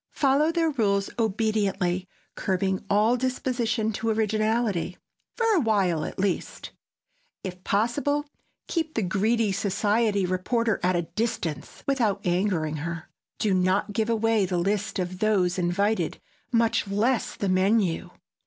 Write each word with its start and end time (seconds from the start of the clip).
Follow 0.13 0.51
their 0.51 0.71
rules 0.71 1.11
obediently, 1.19 2.07
curbing 2.33 2.83
all 2.89 3.15
disposition 3.15 3.93
to 3.93 4.09
originality—for 4.09 5.45
a 5.55 5.59
while, 5.59 6.03
at 6.05 6.17
least. 6.17 6.71
If 7.43 7.63
possible, 7.63 8.25
keep 8.67 8.95
the 8.95 9.03
greedy 9.03 9.51
society 9.51 10.25
reporter 10.25 10.79
at 10.81 10.95
a 10.95 11.03
distance, 11.03 11.83
without 11.85 12.19
angering 12.25 12.77
her. 12.77 13.11
Do 13.37 13.53
not 13.53 13.93
give 13.93 14.09
away 14.09 14.47
the 14.47 14.57
list 14.57 14.97
of 14.97 15.19
those 15.19 15.59
invited, 15.59 16.19
much 16.51 16.87
less 16.87 17.35
the 17.35 17.47
menu. 17.47 18.09